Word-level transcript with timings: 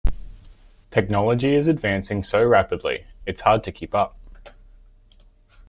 Technology 0.89 1.53
is 1.53 1.67
advancing 1.67 2.23
so 2.23 2.43
rapidly, 2.43 3.05
it's 3.27 3.41
hard 3.41 3.63
to 3.65 3.71
keep 3.71 3.93
up. 3.93 4.17